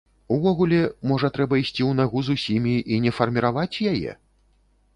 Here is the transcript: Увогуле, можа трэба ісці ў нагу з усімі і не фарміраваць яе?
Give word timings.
Увогуле, 0.35 0.79
можа 1.11 1.29
трэба 1.35 1.59
ісці 1.63 1.73
ў 1.73 1.91
нагу 1.99 2.23
з 2.29 2.37
усімі 2.37 2.73
і 2.95 2.99
не 3.07 3.11
фарміраваць 3.17 3.81
яе? 3.93 4.19